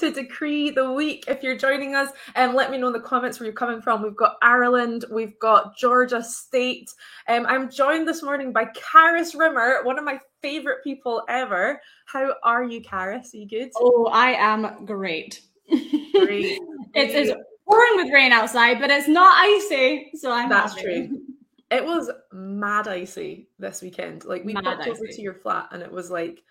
to 0.00 0.10
Decree 0.10 0.70
the 0.70 0.90
Week. 0.90 1.24
If 1.28 1.42
you're 1.42 1.56
joining 1.56 1.94
us, 1.94 2.10
and 2.34 2.50
um, 2.50 2.56
let 2.56 2.70
me 2.70 2.78
know 2.78 2.86
in 2.86 2.94
the 2.94 3.00
comments 3.00 3.38
where 3.38 3.46
you're 3.46 3.54
coming 3.54 3.82
from. 3.82 4.02
We've 4.02 4.16
got 4.16 4.36
Ireland, 4.40 5.04
we've 5.10 5.38
got 5.38 5.76
Georgia 5.76 6.22
State. 6.22 6.90
Um, 7.28 7.44
I'm 7.46 7.70
joined 7.70 8.08
this 8.08 8.22
morning 8.22 8.50
by 8.52 8.64
Karis 8.64 9.38
Rimmer, 9.38 9.84
one 9.84 9.98
of 9.98 10.04
my 10.04 10.18
favorite 10.40 10.82
people 10.82 11.22
ever. 11.28 11.80
How 12.06 12.34
are 12.42 12.64
you, 12.64 12.80
Karis? 12.80 13.34
Are 13.34 13.36
you 13.36 13.46
good? 13.46 13.70
Oh, 13.76 14.06
I 14.06 14.30
am 14.30 14.86
great. 14.86 15.42
Great. 15.68 16.58
it's, 16.94 17.14
it's 17.14 17.32
pouring 17.66 17.96
with 17.96 18.10
rain 18.10 18.32
outside, 18.32 18.80
but 18.80 18.90
it's 18.90 19.06
not 19.06 19.36
icy, 19.36 20.12
so 20.14 20.32
I'm 20.32 20.48
That's 20.48 20.74
happy. 20.74 21.08
true. 21.08 21.20
It 21.72 21.84
was 21.84 22.10
mad 22.32 22.88
icy 22.88 23.46
this 23.60 23.80
weekend. 23.80 24.24
Like 24.24 24.44
we 24.44 24.54
mad 24.54 24.64
popped 24.64 24.80
icy. 24.80 24.90
over 24.90 25.06
to 25.06 25.22
your 25.22 25.34
flat, 25.34 25.68
and 25.70 25.84
it 25.84 25.92
was 25.92 26.10
like 26.10 26.42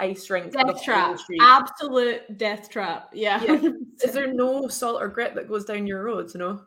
ice 0.00 0.28
rink. 0.30 0.52
Death 0.52 0.82
trap. 0.82 1.18
Absolute 1.40 2.38
death 2.38 2.70
trap. 2.70 3.10
Yeah. 3.12 3.42
yeah. 3.42 3.70
Is 4.02 4.12
there 4.12 4.32
no 4.32 4.68
salt 4.68 5.00
or 5.00 5.08
grit 5.08 5.34
that 5.34 5.48
goes 5.48 5.64
down 5.64 5.86
your 5.86 6.04
roads? 6.04 6.34
No. 6.34 6.62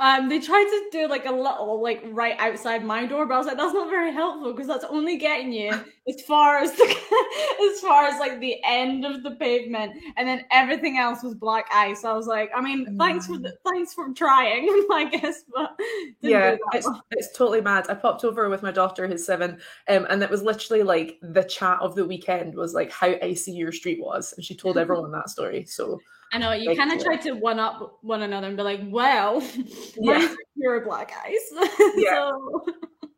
Um, 0.00 0.28
they 0.28 0.38
tried 0.38 0.64
to 0.64 0.88
do 0.92 1.08
like 1.08 1.26
a 1.26 1.32
little 1.32 1.82
like 1.82 2.00
right 2.12 2.36
outside 2.38 2.84
my 2.84 3.04
door, 3.04 3.26
but 3.26 3.34
I 3.34 3.38
was 3.38 3.48
like, 3.48 3.56
that's 3.56 3.74
not 3.74 3.90
very 3.90 4.12
helpful 4.12 4.52
because 4.52 4.68
that's 4.68 4.84
only 4.84 5.16
getting 5.16 5.52
you 5.52 5.72
as 6.08 6.22
far 6.22 6.58
as 6.58 6.70
the 6.72 6.84
as 7.72 7.80
far 7.80 8.04
as 8.04 8.20
like 8.20 8.38
the 8.38 8.62
end 8.64 9.04
of 9.04 9.24
the 9.24 9.32
pavement, 9.32 10.00
and 10.16 10.28
then 10.28 10.44
everything 10.52 10.98
else 10.98 11.24
was 11.24 11.34
black 11.34 11.66
ice. 11.74 12.04
I 12.04 12.12
was 12.12 12.28
like, 12.28 12.48
I 12.54 12.60
mean, 12.60 12.96
thanks 12.96 13.26
for 13.26 13.38
the, 13.38 13.56
thanks 13.66 13.92
for 13.92 14.12
trying, 14.12 14.68
I 14.92 15.08
guess, 15.10 15.42
but 15.52 15.76
yeah, 16.20 16.54
it's 16.72 16.88
it's 17.10 17.36
totally 17.36 17.60
mad. 17.60 17.86
I 17.88 17.94
popped 17.94 18.24
over 18.24 18.48
with 18.48 18.62
my 18.62 18.70
daughter, 18.70 19.08
who's 19.08 19.26
seven, 19.26 19.58
um, 19.88 20.06
and 20.08 20.22
it 20.22 20.30
was 20.30 20.42
literally 20.42 20.84
like 20.84 21.18
the 21.22 21.42
chat 21.42 21.78
of 21.80 21.96
the 21.96 22.04
weekend 22.04 22.54
was 22.54 22.72
like 22.72 22.92
how 22.92 23.16
icy 23.20 23.50
your 23.50 23.72
street 23.72 24.00
was, 24.00 24.32
and 24.34 24.44
she 24.44 24.54
told 24.54 24.78
everyone 24.78 25.10
that 25.10 25.28
story. 25.28 25.64
So 25.64 25.98
I 26.32 26.38
know 26.38 26.52
you 26.52 26.74
kind 26.76 26.92
of 26.92 27.02
try 27.02 27.16
to 27.16 27.32
one 27.32 27.58
up 27.58 27.98
one 28.02 28.22
another 28.22 28.48
and 28.48 28.56
be 28.56 28.62
like, 28.62 28.80
"Well, 28.88 29.42
yeah, 30.00 30.34
you're 30.54 30.82
a 30.82 30.84
black 30.84 31.12
ice." 31.24 31.52
yeah, 31.96 32.30
so. 32.30 32.64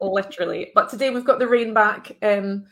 literally. 0.00 0.71
But 0.75 0.91
today 0.91 1.10
we've 1.10 1.25
got 1.25 1.38
the 1.38 1.49
rain 1.49 1.75
back. 1.75 2.16
Um, 2.22 2.66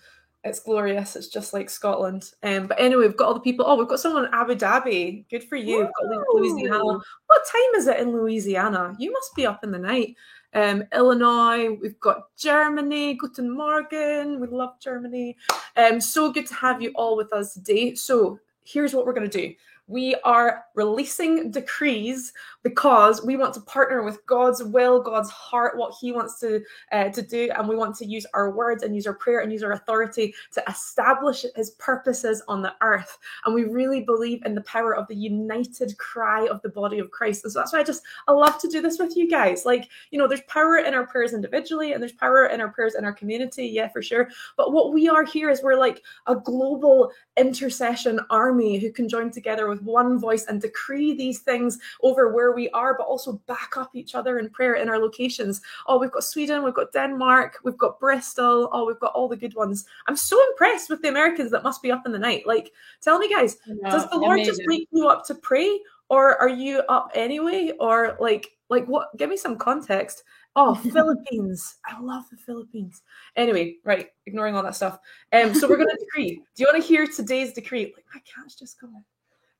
it's 0.44 0.60
glorious. 0.60 1.16
It's 1.16 1.28
just 1.28 1.52
like 1.52 1.68
Scotland. 1.68 2.30
Um, 2.42 2.68
but 2.68 2.78
anyway, 2.78 3.06
we've 3.06 3.16
got 3.16 3.28
all 3.28 3.34
the 3.34 3.40
people. 3.40 3.64
Oh, 3.66 3.76
we've 3.76 3.88
got 3.88 4.00
someone 4.00 4.26
in 4.26 4.34
Abu 4.34 4.54
Dhabi. 4.54 5.28
Good 5.28 5.44
for 5.44 5.56
you. 5.56 5.78
We've 5.78 5.86
got 5.86 6.34
Louisiana. 6.34 6.84
What 6.84 7.42
time 7.50 7.74
is 7.76 7.86
it 7.88 7.98
in 7.98 8.12
Louisiana? 8.12 8.94
You 8.98 9.12
must 9.12 9.34
be 9.34 9.46
up 9.46 9.64
in 9.64 9.72
the 9.72 9.78
night. 9.78 10.14
Um, 10.54 10.84
Illinois. 10.94 11.76
We've 11.82 11.98
got 11.98 12.34
Germany. 12.36 13.14
Guten 13.14 13.50
Morgen. 13.50 14.40
We 14.40 14.46
love 14.46 14.80
Germany. 14.80 15.36
Um, 15.76 16.00
so 16.00 16.32
good 16.32 16.46
to 16.46 16.54
have 16.54 16.80
you 16.80 16.92
all 16.94 17.16
with 17.16 17.32
us 17.32 17.54
today. 17.54 17.96
So 17.96 18.38
here's 18.64 18.94
what 18.94 19.06
we're 19.06 19.14
going 19.14 19.28
to 19.28 19.40
do 19.48 19.54
we 19.88 20.14
are 20.22 20.64
releasing 20.74 21.50
decrees 21.50 22.32
because 22.62 23.24
we 23.24 23.36
want 23.36 23.54
to 23.54 23.60
partner 23.62 24.02
with 24.02 24.24
God's 24.26 24.62
will, 24.62 25.02
God's 25.02 25.30
heart, 25.30 25.78
what 25.78 25.94
He 25.98 26.12
wants 26.12 26.38
to 26.40 26.62
uh, 26.92 27.08
to 27.08 27.22
do, 27.22 27.50
and 27.56 27.66
we 27.66 27.74
want 27.74 27.96
to 27.96 28.06
use 28.06 28.26
our 28.34 28.50
words 28.50 28.82
and 28.82 28.94
use 28.94 29.06
our 29.06 29.14
prayer 29.14 29.40
and 29.40 29.50
use 29.50 29.62
our 29.62 29.72
authority 29.72 30.34
to 30.52 30.62
establish 30.68 31.44
His 31.56 31.70
purposes 31.72 32.42
on 32.48 32.60
the 32.60 32.74
earth. 32.82 33.18
And 33.46 33.54
we 33.54 33.64
really 33.64 34.02
believe 34.02 34.42
in 34.44 34.54
the 34.54 34.60
power 34.62 34.94
of 34.94 35.08
the 35.08 35.16
united 35.16 35.96
cry 35.96 36.46
of 36.46 36.60
the 36.60 36.68
body 36.68 36.98
of 36.98 37.10
Christ. 37.10 37.44
And 37.44 37.52
so 37.52 37.58
that's 37.58 37.72
why 37.72 37.80
I 37.80 37.84
just 37.84 38.02
I 38.28 38.32
love 38.32 38.58
to 38.60 38.68
do 38.68 38.82
this 38.82 38.98
with 38.98 39.16
you 39.16 39.28
guys. 39.28 39.64
Like 39.64 39.88
you 40.10 40.18
know, 40.18 40.28
there's 40.28 40.42
power 40.42 40.76
in 40.76 40.92
our 40.92 41.06
prayers 41.06 41.32
individually, 41.32 41.92
and 41.92 42.02
there's 42.02 42.12
power 42.12 42.46
in 42.46 42.60
our 42.60 42.68
prayers 42.68 42.94
in 42.94 43.06
our 43.06 43.12
community. 43.14 43.66
Yeah, 43.66 43.88
for 43.88 44.02
sure. 44.02 44.28
But 44.58 44.72
what 44.72 44.92
we 44.92 45.08
are 45.08 45.24
here 45.24 45.48
is 45.48 45.62
we're 45.62 45.76
like 45.76 46.02
a 46.26 46.36
global 46.36 47.10
intercession 47.38 48.20
army 48.28 48.78
who 48.78 48.92
can 48.92 49.08
join 49.08 49.30
together 49.30 49.68
with 49.68 49.77
one 49.82 50.18
voice 50.18 50.46
and 50.46 50.60
decree 50.60 51.14
these 51.14 51.40
things 51.40 51.78
over 52.02 52.32
where 52.32 52.52
we 52.52 52.68
are, 52.70 52.96
but 52.96 53.06
also 53.06 53.40
back 53.46 53.76
up 53.76 53.94
each 53.94 54.14
other 54.14 54.38
in 54.38 54.50
prayer 54.50 54.74
in 54.74 54.88
our 54.88 54.98
locations. 54.98 55.60
Oh, 55.86 55.98
we've 55.98 56.12
got 56.12 56.24
Sweden, 56.24 56.64
we've 56.64 56.74
got 56.74 56.92
Denmark, 56.92 57.58
we've 57.64 57.78
got 57.78 58.00
Bristol. 58.00 58.68
Oh, 58.72 58.86
we've 58.86 59.00
got 59.00 59.12
all 59.14 59.28
the 59.28 59.36
good 59.36 59.54
ones. 59.54 59.84
I'm 60.06 60.16
so 60.16 60.40
impressed 60.50 60.90
with 60.90 61.02
the 61.02 61.08
Americans 61.08 61.50
that 61.50 61.62
must 61.62 61.82
be 61.82 61.92
up 61.92 62.06
in 62.06 62.12
the 62.12 62.18
night. 62.18 62.46
Like, 62.46 62.72
tell 63.00 63.18
me, 63.18 63.28
guys, 63.28 63.56
does 63.90 64.08
the 64.10 64.16
Lord 64.16 64.36
amazing. 64.38 64.54
just 64.54 64.62
wake 64.66 64.88
you 64.92 65.08
up 65.08 65.24
to 65.26 65.34
pray? 65.34 65.80
Or 66.10 66.40
are 66.40 66.48
you 66.48 66.82
up 66.88 67.10
anyway? 67.14 67.72
Or 67.78 68.16
like, 68.20 68.48
like 68.70 68.86
what? 68.86 69.16
Give 69.16 69.30
me 69.30 69.36
some 69.36 69.56
context. 69.56 70.24
Oh, 70.56 70.74
Philippines. 70.92 71.76
I 71.86 72.00
love 72.00 72.24
the 72.30 72.36
Philippines. 72.36 73.02
Anyway, 73.36 73.76
right, 73.84 74.08
ignoring 74.26 74.56
all 74.56 74.62
that 74.62 74.76
stuff. 74.76 74.98
Um, 75.32 75.54
so 75.54 75.68
we're 75.68 75.76
going 75.76 75.88
to 75.98 76.04
decree. 76.04 76.42
Do 76.54 76.62
you 76.62 76.66
want 76.66 76.82
to 76.82 76.88
hear 76.88 77.06
today's 77.06 77.52
decree? 77.52 77.92
Like, 77.94 78.04
my 78.14 78.20
cat's 78.20 78.54
just 78.54 78.80
gone. 78.80 79.04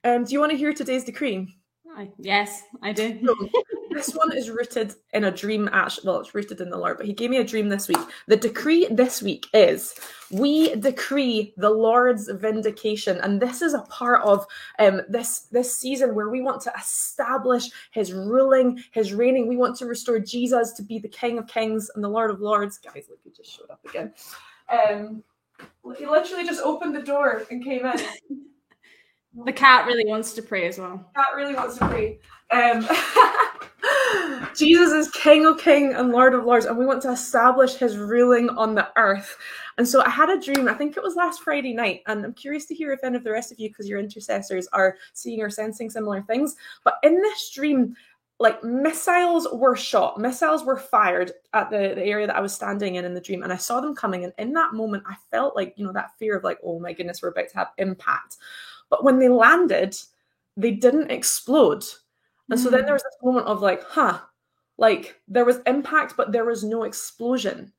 Um, 0.04 0.25
do 0.25 0.32
you 0.32 0.41
want 0.41 0.53
to 0.53 0.59
hear 0.59 0.72
today's 0.72 1.04
decree? 1.04 1.59
yes, 2.19 2.62
I 2.82 2.92
do. 2.92 3.19
So, 3.25 3.34
this 3.91 4.14
one 4.14 4.36
is 4.36 4.50
rooted 4.50 4.94
in 5.12 5.25
a 5.25 5.31
dream. 5.31 5.69
Actually, 5.72 6.06
well, 6.06 6.20
it's 6.20 6.34
rooted 6.34 6.60
in 6.60 6.70
the 6.70 6.76
Lord, 6.76 6.98
but 6.98 7.06
He 7.06 7.12
gave 7.12 7.31
me 7.31 7.38
a 7.38 7.44
dream 7.44 7.69
this 7.69 7.88
week. 7.88 7.98
The 8.26 8.37
decree 8.37 8.87
this 8.91 9.22
week 9.22 9.47
is: 9.53 9.94
we 10.31 10.75
decree 10.76 11.54
the 11.56 11.70
Lord's 11.70 12.28
vindication, 12.28 13.19
and 13.19 13.41
this 13.41 13.62
is 13.62 13.75
a 13.75 13.82
part 13.82 14.22
of 14.22 14.47
um, 14.78 15.03
this 15.08 15.41
this 15.50 15.76
season 15.76 16.14
where 16.14 16.28
we 16.28 16.41
want 16.41 16.60
to 16.62 16.72
establish 16.78 17.70
His 17.91 18.12
ruling, 18.12 18.82
His 18.92 19.12
reigning. 19.12 19.48
We 19.48 19.56
want 19.56 19.76
to 19.78 19.87
restore 19.87 20.20
Jesus 20.20 20.72
to 20.72 20.82
be 20.82 20.98
the 20.98 21.08
King 21.08 21.38
of 21.38 21.48
Kings 21.48 21.91
and 21.94 22.04
the 22.04 22.08
Lord 22.08 22.31
of 22.31 22.41
Lords. 22.41 22.78
Guys, 22.78 23.06
look, 23.08 23.19
He 23.25 23.31
just 23.31 23.50
showed 23.50 23.70
up 23.70 23.84
again. 23.84 24.12
Um, 24.70 25.25
he 25.97 26.06
literally 26.06 26.44
just 26.44 26.62
opened 26.62 26.94
the 26.94 27.03
door 27.03 27.42
and 27.50 27.64
came 27.64 27.84
in. 27.84 28.44
The 29.44 29.53
cat 29.53 29.87
really 29.87 30.05
wants 30.06 30.33
to 30.34 30.43
pray 30.43 30.66
as 30.66 30.78
well. 30.78 31.11
Cat 31.15 31.27
really 31.37 31.55
wants 31.55 31.78
to 31.78 31.89
pray. 31.89 32.19
Um, 32.50 32.89
Jesus 34.56 34.93
is 34.93 35.11
King 35.12 35.47
of 35.47 35.59
King 35.59 35.93
and 35.94 36.11
Lord 36.11 36.34
of 36.34 36.44
Lords, 36.44 36.65
and 36.65 36.78
we 36.78 36.87
want 36.87 37.03
to 37.03 37.12
establish 37.12 37.75
His 37.75 37.97
ruling 37.97 38.49
on 38.50 38.75
the 38.75 38.88
earth. 38.97 39.37
And 39.77 39.87
so 39.87 40.03
I 40.03 40.11
had 40.11 40.31
a 40.31 40.41
dream. 40.41 40.67
I 40.67 40.75
think 40.75 40.97
it 40.97 41.03
was 41.03 41.15
last 41.15 41.43
Friday 41.43 41.75
night, 41.75 42.03
and 42.06 42.25
I'm 42.25 42.33
curious 42.33 42.67
to 42.67 42.75
hear 42.75 42.93
if 42.93 43.05
any 43.05 43.17
of 43.17 43.25
the 43.25 43.31
rest 43.31 43.53
of 43.53 43.61
you, 43.61 43.69
because 43.69 43.88
your 43.88 44.00
intercessors, 44.00 44.67
are 44.72 44.97
seeing 45.12 45.41
or 45.43 45.50
sensing 45.50 45.91
similar 45.91 46.22
things. 46.22 46.56
But 46.82 46.94
in 47.02 47.20
this 47.20 47.50
dream, 47.50 47.94
like 48.41 48.62
missiles 48.64 49.47
were 49.52 49.76
shot, 49.76 50.19
missiles 50.19 50.64
were 50.64 50.76
fired 50.76 51.32
at 51.52 51.70
the, 51.70 51.93
the 51.94 52.05
area 52.05 52.26
that 52.26 52.37
I 52.37 52.41
was 52.41 52.55
standing 52.55 52.94
in 52.94 53.05
in 53.05 53.14
the 53.14 53.20
dream, 53.20 53.43
and 53.43 53.52
I 53.52 53.56
saw 53.56 53.81
them 53.81 53.94
coming. 53.94 54.25
And 54.25 54.32
in 54.38 54.52
that 54.55 54.75
moment, 54.75 55.05
I 55.06 55.17
felt 55.31 55.55
like, 55.55 55.75
you 55.76 55.85
know, 55.85 55.93
that 55.93 56.17
fear 56.19 56.37
of 56.37 56.44
like, 56.44 56.58
oh 56.64 56.81
my 56.81 56.93
goodness, 56.93 57.20
we're 57.23 57.29
about 57.29 57.49
to 57.50 57.58
have 57.58 57.69
impact. 57.79 58.38
But 58.90 59.05
when 59.05 59.19
they 59.19 59.29
landed, 59.29 59.96
they 60.56 60.73
didn't 60.73 61.11
explode. 61.11 61.85
And 62.50 62.58
mm. 62.58 62.62
so 62.62 62.70
then 62.70 62.85
there 62.85 62.94
was 62.94 63.02
this 63.02 63.17
moment 63.23 63.46
of 63.46 63.62
like, 63.62 63.82
huh, 63.82 64.20
like 64.76 65.20
there 65.29 65.44
was 65.44 65.61
impact, 65.67 66.14
but 66.17 66.32
there 66.32 66.44
was 66.44 66.64
no 66.64 66.85
explosion. 66.85 67.73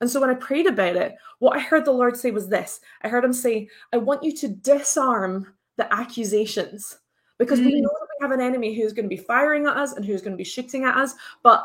And 0.00 0.10
so 0.10 0.20
when 0.20 0.30
I 0.30 0.34
prayed 0.34 0.66
about 0.66 0.96
it, 0.96 1.14
what 1.38 1.56
I 1.56 1.60
heard 1.60 1.84
the 1.84 1.92
Lord 1.92 2.16
say 2.16 2.30
was 2.30 2.48
this 2.48 2.80
I 3.02 3.08
heard 3.08 3.24
him 3.24 3.32
say, 3.32 3.68
I 3.92 3.96
want 3.96 4.22
you 4.22 4.34
to 4.36 4.48
disarm 4.48 5.52
the 5.76 5.92
accusations 5.92 6.98
because 7.38 7.60
mm. 7.60 7.66
we 7.66 7.80
know 7.80 7.88
that 7.88 8.08
we 8.20 8.22
have 8.22 8.30
an 8.32 8.44
enemy 8.44 8.74
who's 8.74 8.92
going 8.92 9.08
to 9.08 9.16
be 9.16 9.22
firing 9.22 9.66
at 9.66 9.76
us 9.76 9.94
and 9.94 10.04
who's 10.04 10.22
going 10.22 10.32
to 10.32 10.36
be 10.36 10.44
shooting 10.44 10.84
at 10.84 10.96
us. 10.96 11.14
But 11.42 11.64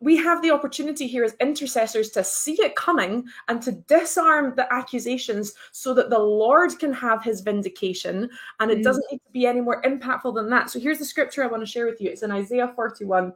we 0.00 0.16
have 0.16 0.42
the 0.42 0.50
opportunity 0.50 1.06
here 1.06 1.24
as 1.24 1.34
intercessors 1.40 2.10
to 2.10 2.24
see 2.24 2.60
it 2.60 2.76
coming 2.76 3.24
and 3.48 3.62
to 3.62 3.72
disarm 3.72 4.54
the 4.56 4.72
accusations 4.72 5.54
so 5.72 5.94
that 5.94 6.10
the 6.10 6.18
Lord 6.18 6.78
can 6.78 6.92
have 6.92 7.22
his 7.22 7.40
vindication 7.40 8.28
and 8.60 8.70
it 8.70 8.78
mm. 8.78 8.82
doesn't 8.82 9.04
need 9.10 9.18
to 9.18 9.32
be 9.32 9.46
any 9.46 9.60
more 9.60 9.82
impactful 9.82 10.34
than 10.34 10.50
that. 10.50 10.70
So 10.70 10.80
here's 10.80 10.98
the 10.98 11.04
scripture 11.04 11.42
I 11.42 11.48
want 11.48 11.62
to 11.62 11.70
share 11.70 11.86
with 11.86 12.00
you. 12.00 12.10
It's 12.10 12.22
in 12.22 12.30
Isaiah 12.30 12.72
41 12.74 13.32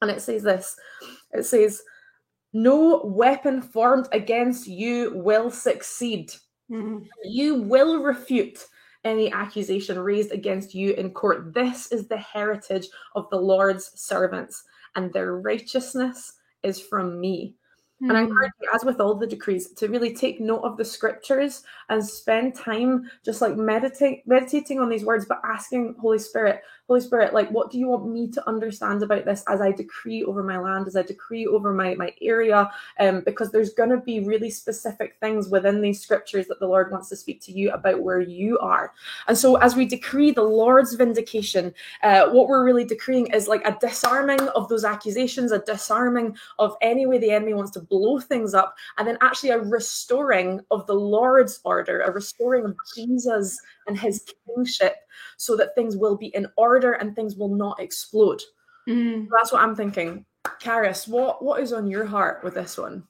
and 0.00 0.10
it 0.10 0.22
says 0.22 0.42
this 0.42 0.76
it 1.32 1.44
says, 1.44 1.82
No 2.52 3.02
weapon 3.04 3.62
formed 3.62 4.08
against 4.12 4.66
you 4.66 5.12
will 5.14 5.50
succeed. 5.50 6.32
Mm. 6.70 7.06
You 7.24 7.62
will 7.62 8.02
refute 8.02 8.66
any 9.04 9.32
accusation 9.32 9.98
raised 9.98 10.32
against 10.32 10.74
you 10.74 10.92
in 10.92 11.10
court. 11.10 11.54
This 11.54 11.92
is 11.92 12.08
the 12.08 12.18
heritage 12.18 12.88
of 13.14 13.28
the 13.30 13.40
Lord's 13.40 13.90
servants 13.94 14.64
and 14.98 15.12
their 15.12 15.36
righteousness 15.36 16.32
is 16.64 16.80
from 16.80 17.20
me. 17.20 17.54
Mm-hmm. 18.02 18.10
And 18.10 18.18
I 18.18 18.22
hmm. 18.22 18.28
encourage 18.28 18.52
you, 18.60 18.68
as 18.74 18.84
with 18.84 19.00
all 19.00 19.14
the 19.14 19.26
decrees, 19.26 19.70
to 19.74 19.88
really 19.88 20.12
take 20.12 20.40
note 20.40 20.62
of 20.62 20.76
the 20.76 20.84
scriptures 20.84 21.62
and 21.88 22.04
spend 22.04 22.56
time 22.56 23.08
just 23.24 23.40
like 23.40 23.56
meditate 23.56 24.26
meditating 24.26 24.80
on 24.80 24.88
these 24.88 25.04
words, 25.04 25.24
but 25.28 25.40
asking 25.44 25.94
Holy 26.00 26.18
Spirit, 26.18 26.62
Holy 26.88 27.02
Spirit, 27.02 27.34
like, 27.34 27.50
what 27.50 27.70
do 27.70 27.78
you 27.78 27.88
want 27.88 28.08
me 28.08 28.30
to 28.30 28.48
understand 28.48 29.02
about 29.02 29.26
this 29.26 29.44
as 29.46 29.60
I 29.60 29.72
decree 29.72 30.24
over 30.24 30.42
my 30.42 30.58
land, 30.58 30.86
as 30.86 30.96
I 30.96 31.02
decree 31.02 31.46
over 31.46 31.74
my, 31.74 31.94
my 31.94 32.14
area? 32.22 32.70
Um, 32.98 33.20
because 33.26 33.52
there's 33.52 33.74
going 33.74 33.90
to 33.90 33.98
be 33.98 34.20
really 34.20 34.48
specific 34.48 35.16
things 35.20 35.50
within 35.50 35.82
these 35.82 36.00
scriptures 36.00 36.46
that 36.46 36.60
the 36.60 36.66
Lord 36.66 36.90
wants 36.90 37.10
to 37.10 37.16
speak 37.16 37.42
to 37.42 37.52
you 37.52 37.70
about 37.72 38.00
where 38.00 38.20
you 38.20 38.58
are. 38.60 38.94
And 39.26 39.36
so, 39.36 39.56
as 39.56 39.76
we 39.76 39.84
decree 39.84 40.30
the 40.30 40.42
Lord's 40.42 40.94
vindication, 40.94 41.74
uh, 42.02 42.30
what 42.30 42.48
we're 42.48 42.64
really 42.64 42.86
decreeing 42.86 43.26
is 43.28 43.48
like 43.48 43.66
a 43.66 43.76
disarming 43.78 44.40
of 44.40 44.70
those 44.70 44.84
accusations, 44.84 45.52
a 45.52 45.58
disarming 45.58 46.38
of 46.58 46.74
any 46.80 47.04
way 47.04 47.18
the 47.18 47.30
enemy 47.30 47.52
wants 47.52 47.72
to 47.72 47.80
blow 47.80 48.18
things 48.18 48.54
up, 48.54 48.74
and 48.96 49.06
then 49.06 49.18
actually 49.20 49.50
a 49.50 49.58
restoring 49.58 50.62
of 50.70 50.86
the 50.86 50.94
Lord's 50.94 51.60
order, 51.64 52.00
a 52.00 52.10
restoring 52.10 52.64
of 52.64 52.74
Jesus 52.96 53.60
and 53.88 53.98
his 53.98 54.24
kingship, 54.46 54.94
so 55.36 55.56
that 55.56 55.74
things 55.74 55.96
will 55.96 56.16
be 56.16 56.28
in 56.28 56.46
order 56.56 56.92
and 56.92 57.16
things 57.16 57.36
will 57.36 57.54
not 57.54 57.80
explode. 57.80 58.42
Mm. 58.88 59.26
That's 59.36 59.52
what 59.52 59.62
I'm 59.62 59.74
thinking. 59.74 60.24
Karis, 60.62 61.08
what, 61.08 61.42
what 61.42 61.60
is 61.60 61.72
on 61.72 61.88
your 61.88 62.04
heart 62.04 62.44
with 62.44 62.54
this 62.54 62.78
one? 62.78 63.04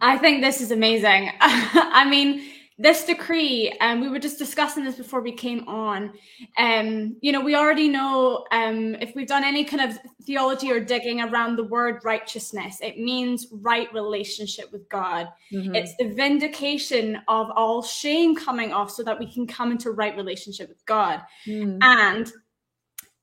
I 0.00 0.16
think 0.18 0.42
this 0.42 0.60
is 0.60 0.70
amazing. 0.70 1.30
I 1.40 2.08
mean, 2.08 2.42
this 2.80 3.04
decree, 3.04 3.76
and 3.80 3.98
um, 3.98 4.00
we 4.00 4.08
were 4.08 4.20
just 4.20 4.38
discussing 4.38 4.84
this 4.84 4.94
before 4.94 5.20
we 5.20 5.32
came 5.32 5.66
on. 5.66 6.12
Um, 6.56 7.16
you 7.20 7.32
know, 7.32 7.40
we 7.40 7.56
already 7.56 7.88
know 7.88 8.46
um, 8.52 8.94
if 8.96 9.16
we've 9.16 9.26
done 9.26 9.42
any 9.42 9.64
kind 9.64 9.90
of 9.90 9.98
theology 10.22 10.70
or 10.70 10.78
digging 10.78 11.20
around 11.20 11.56
the 11.56 11.64
word 11.64 12.04
righteousness, 12.04 12.78
it 12.80 12.98
means 12.98 13.48
right 13.50 13.92
relationship 13.92 14.70
with 14.70 14.88
God. 14.88 15.28
Mm-hmm. 15.52 15.74
It's 15.74 15.96
the 15.96 16.08
vindication 16.14 17.18
of 17.26 17.50
all 17.56 17.82
shame 17.82 18.36
coming 18.36 18.72
off 18.72 18.92
so 18.92 19.02
that 19.02 19.18
we 19.18 19.32
can 19.32 19.46
come 19.48 19.72
into 19.72 19.90
right 19.90 20.16
relationship 20.16 20.68
with 20.68 20.84
God. 20.86 21.22
Mm. 21.46 21.78
And 21.82 22.32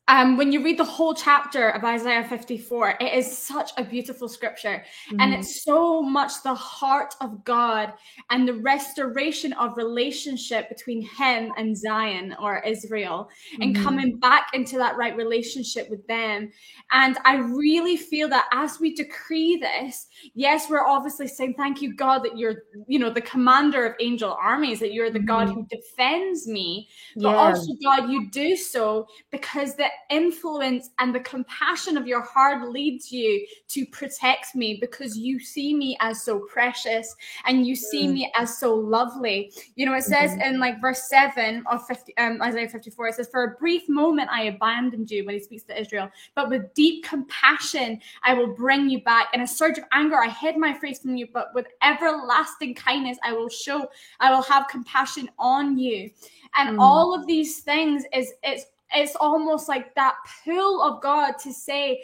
um, 0.08 0.38
when 0.38 0.52
you 0.52 0.64
read 0.64 0.78
the 0.78 0.84
whole 0.84 1.16
chapter 1.16 1.70
of 1.70 1.84
Isaiah 1.84 2.24
54, 2.24 2.98
it 3.02 3.14
is 3.14 3.36
such 3.36 3.72
a 3.78 3.84
beautiful 3.84 4.28
scripture. 4.28 4.84
Mm. 5.12 5.18
And 5.20 5.34
it's 5.34 5.64
so 5.64 6.04
much 6.04 6.44
the 6.44 6.54
heart 6.54 7.16
of 7.22 7.44
God 7.44 7.94
and 8.30 8.48
the 8.48 8.54
restoration 8.54 9.54
of 9.54 9.78
relationship 9.78 10.70
between 10.70 11.02
Him 11.02 11.52
and 11.58 11.76
Zion 11.76 12.36
or 12.40 12.60
Israel 12.60 13.30
and 13.60 13.76
mm. 13.76 13.84
coming 13.84 14.20
back 14.20 14.50
into 14.54 14.78
that 14.78 14.96
right 14.96 15.16
relationship 15.18 15.90
with 15.90 16.06
them. 16.06 16.52
And 16.92 17.18
I 17.26 17.38
really 17.38 17.98
feel 17.98 18.30
that 18.30 18.46
as 18.54 18.80
we 18.80 18.94
decree 18.94 19.58
this, 19.58 20.08
yes, 20.36 20.70
we're 20.70 20.86
obviously 20.86 21.28
saying, 21.28 21.56
Thank 21.58 21.82
you, 21.82 21.96
God, 21.96 22.24
that 22.26 22.38
you're, 22.38 22.64
you 22.88 23.00
know, 23.00 23.10
the 23.10 23.22
commander 23.22 23.88
of 23.88 23.96
angel 24.00 24.38
armies, 24.40 24.80
that 24.82 24.94
you're 24.94 25.10
the 25.10 25.20
mm. 25.20 25.26
God 25.26 25.50
who 25.50 25.66
defends 25.68 26.48
me. 26.48 26.90
But 27.16 27.30
yeah. 27.30 27.36
also, 27.36 27.74
God, 27.84 28.12
you 28.12 28.30
do 28.30 28.56
so 28.56 29.08
because 29.32 29.76
the 29.76 29.95
influence 30.10 30.90
and 31.00 31.14
the 31.14 31.20
compassion 31.20 31.98
of 31.98 32.08
your 32.08 32.22
heart 32.22 32.70
leads 32.70 33.12
you 33.12 33.46
to 33.70 33.86
protect 33.88 34.56
me 34.56 34.78
because 34.80 35.18
you 35.18 35.40
see 35.40 35.76
me 35.76 35.98
as 36.02 36.24
so 36.24 36.40
precious 36.40 37.16
and 37.46 37.66
you 37.66 37.76
see 37.76 38.08
mm. 38.08 38.14
me 38.14 38.32
as 38.36 38.58
so 38.58 38.74
lovely. 38.74 39.52
You 39.76 39.86
know, 39.86 39.94
it 39.94 40.04
says 40.04 40.32
mm-hmm. 40.32 40.42
in 40.42 40.60
like 40.60 40.82
verse 40.82 41.10
7 41.10 41.64
of 41.70 41.86
50, 41.88 42.18
um, 42.18 42.42
Isaiah 42.42 42.70
54, 42.70 43.08
it 43.08 43.16
says, 43.16 43.30
For 43.30 43.44
a 43.44 43.56
brief 43.58 43.88
moment 43.90 44.30
I 44.32 44.44
abandoned 44.44 45.10
you 45.12 45.26
when 45.26 45.36
he 45.36 45.42
speaks 45.42 45.64
to 45.64 45.80
Israel, 45.80 46.10
but 46.36 46.50
with 46.50 46.74
deep 46.74 47.04
compassion 47.06 48.00
I 48.24 48.34
will 48.34 48.54
bring 48.54 48.90
you 48.90 49.02
back. 49.02 49.28
In 49.34 49.42
a 49.42 49.48
surge 49.48 49.78
of 49.78 49.86
anger 49.92 50.18
I 50.18 50.30
hid 50.30 50.58
my 50.58 50.74
face 50.74 51.00
from 51.00 51.16
you, 51.16 51.28
but 51.34 51.54
with 51.54 51.68
everlasting 51.82 52.76
kindness 52.76 53.18
I 53.24 53.34
will 53.34 53.50
show, 53.50 53.88
I 54.20 54.32
will 54.32 54.44
have 54.44 54.68
compassion 54.68 55.30
on 55.40 55.78
you. 55.78 56.10
And 56.56 56.78
mm. 56.78 56.82
all 56.82 57.14
of 57.14 57.28
these 57.28 57.62
things 57.62 58.04
is 58.14 58.34
it's 58.44 58.66
it's 58.94 59.16
almost 59.16 59.68
like 59.68 59.94
that 59.96 60.16
pull 60.44 60.82
of 60.82 61.02
God 61.02 61.34
to 61.44 61.54
say, 61.54 62.02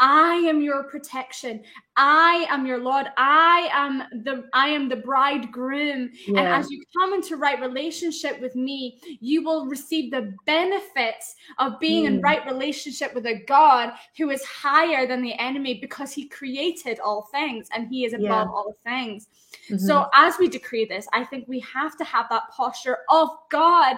I 0.00 0.34
am 0.34 0.60
your 0.60 0.84
protection. 0.84 1.62
I 1.96 2.46
am 2.50 2.66
your 2.66 2.78
Lord. 2.78 3.06
I 3.16 3.68
am 3.72 4.22
the 4.24 4.44
I 4.52 4.68
am 4.68 4.88
the 4.88 4.96
bridegroom. 4.96 6.10
Yeah. 6.26 6.40
And 6.40 6.48
as 6.48 6.68
you 6.70 6.82
come 6.98 7.14
into 7.14 7.36
right 7.36 7.60
relationship 7.60 8.40
with 8.40 8.56
me, 8.56 8.98
you 9.20 9.44
will 9.44 9.66
receive 9.66 10.10
the 10.10 10.34
benefits 10.46 11.36
of 11.58 11.78
being 11.78 12.04
mm. 12.04 12.08
in 12.08 12.20
right 12.20 12.44
relationship 12.44 13.14
with 13.14 13.26
a 13.26 13.44
God 13.46 13.92
who 14.18 14.30
is 14.30 14.44
higher 14.44 15.06
than 15.06 15.22
the 15.22 15.38
enemy 15.38 15.78
because 15.80 16.12
he 16.12 16.28
created 16.28 16.98
all 16.98 17.28
things 17.30 17.68
and 17.72 17.86
he 17.86 18.04
is 18.04 18.14
above 18.14 18.22
yeah. 18.24 18.52
all 18.52 18.76
things. 18.82 19.28
Mm-hmm. 19.70 19.78
So 19.78 20.06
as 20.12 20.34
we 20.38 20.48
decree 20.48 20.86
this, 20.86 21.06
I 21.12 21.24
think 21.24 21.46
we 21.46 21.60
have 21.60 21.96
to 21.98 22.04
have 22.04 22.26
that 22.30 22.50
posture 22.50 22.98
of 23.10 23.28
God 23.50 23.96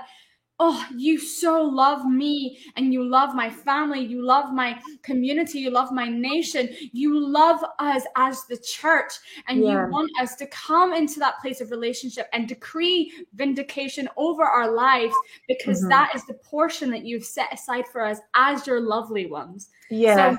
oh, 0.58 0.86
you 0.96 1.18
so 1.18 1.62
love 1.62 2.06
me 2.06 2.58
and 2.76 2.92
you 2.92 3.04
love 3.04 3.34
my 3.34 3.50
family, 3.50 4.00
you 4.00 4.24
love 4.24 4.52
my 4.54 4.78
community, 5.02 5.58
you 5.58 5.70
love 5.70 5.92
my 5.92 6.08
nation, 6.08 6.68
you 6.92 7.18
love 7.18 7.62
us 7.78 8.04
as 8.16 8.44
the 8.46 8.56
church, 8.56 9.12
and 9.48 9.62
yeah. 9.62 9.84
you 9.84 9.92
want 9.92 10.10
us 10.20 10.34
to 10.36 10.46
come 10.46 10.94
into 10.94 11.18
that 11.18 11.38
place 11.40 11.60
of 11.60 11.70
relationship 11.70 12.28
and 12.32 12.48
decree 12.48 13.12
vindication 13.34 14.08
over 14.16 14.44
our 14.44 14.72
lives 14.72 15.14
because 15.46 15.80
mm-hmm. 15.80 15.90
that 15.90 16.14
is 16.14 16.24
the 16.24 16.34
portion 16.34 16.90
that 16.90 17.04
you've 17.04 17.24
set 17.24 17.52
aside 17.52 17.86
for 17.92 18.02
us 18.02 18.18
as 18.34 18.66
your 18.66 18.80
lovely 18.80 19.26
ones. 19.26 19.68
Yeah. 19.90 20.32
So 20.32 20.38